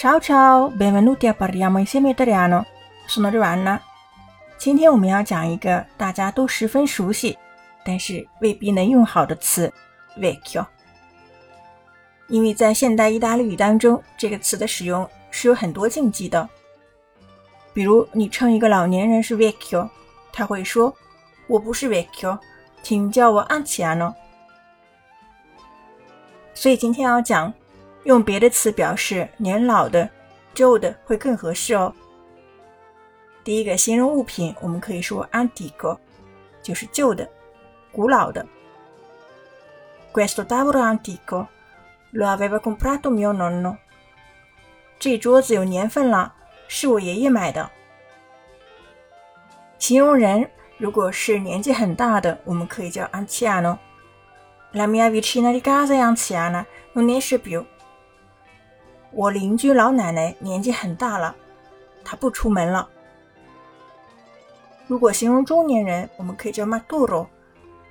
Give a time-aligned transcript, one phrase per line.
[0.00, 2.64] Ciao ciao, benvenuti a parliamo insieme italiano.
[3.04, 3.78] Sono Giovanna。
[4.56, 7.36] 今天我们要讲一个大家都十分熟悉，
[7.84, 9.70] 但是未必能用好的词
[10.16, 10.64] “vecchio”。
[12.28, 16.48] 因为在现代意大利语当中，这个词的使用是有很多禁忌的。
[17.74, 19.86] 比如，你称一个老年人是 vecchio，
[20.32, 20.96] 他会说
[21.46, 22.38] ：“我不是 vecchio，
[22.82, 24.14] 请叫我 anziano。”
[26.56, 27.52] 所以今天要讲。
[28.04, 30.08] 用别的词表示年老的、
[30.54, 31.94] 旧的会更合适哦。
[33.44, 35.98] 第一个形容物品，我们可以说 antico，
[36.62, 37.28] 就是旧的、
[37.92, 38.46] 古老的。
[40.12, 41.46] Questo tavolo antico
[42.12, 43.76] lo aveva comprato mio nonno。
[44.98, 46.34] 这桌子有年份了，
[46.68, 47.70] 是我爷爷买的。
[49.78, 53.78] 形容人，如果是年纪很大的，我们可以叫 anziano。
[54.72, 56.64] La mia vicina di casa è anziana,
[56.94, 57.64] non esce più。
[59.12, 61.34] 我邻居老奶奶年纪很大了，
[62.04, 62.88] 她不出门了。
[64.86, 67.26] 如果形容中年人，我们可以叫 maturo，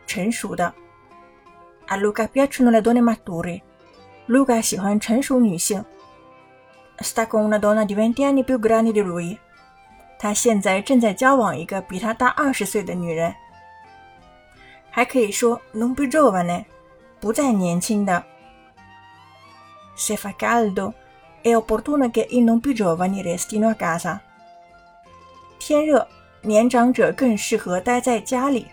[0.07, 0.73] 成熟的。
[1.87, 3.61] A Luca piacciono le donne mature。
[4.27, 5.83] Luca 喜欢成熟女性。
[6.99, 9.37] Sta con una donna di venti anni più grande di lui。
[10.17, 13.33] 他现在正在交往一个比他大二十岁的女人。
[14.91, 16.65] 还可以说 non più giovane，
[17.19, 18.23] 不再年轻的。
[19.97, 20.93] Se fa caldo。
[21.41, 24.19] È opportuno che i non più giovani restino a casa。
[25.59, 26.07] 天热，
[26.41, 28.67] 年长者更适合待在家里。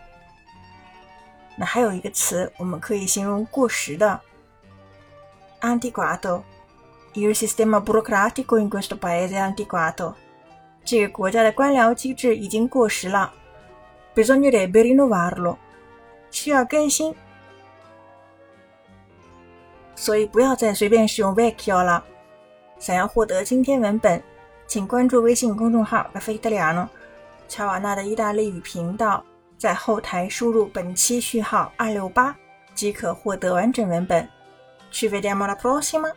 [1.56, 4.20] 那还有一个词，我们可以形容过时的
[5.60, 6.42] ，antiquato。
[7.14, 10.14] Il sistema burocratico in questo paese è antiquato。
[10.84, 13.32] 这个国家的官僚机制已经过时了
[14.14, 15.56] ，bisognerebbe rinnovarlo。
[16.30, 17.14] 需要更新。
[19.94, 22.04] 所以不要再随便使用 vecchio 了。
[22.78, 24.22] 想要获得今天文本，
[24.66, 26.88] 请关注微信公众号“咖啡意大利诺”
[27.48, 29.24] 乔瓦纳的意大利语频道，
[29.56, 32.36] 在后台输入本期序号二六八，
[32.74, 34.28] 即可获得完整文本。
[34.92, 36.10] Ci vediamo alla prossima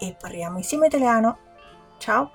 [0.00, 1.36] e parliamo insieme italiano.
[2.00, 2.30] Ciao!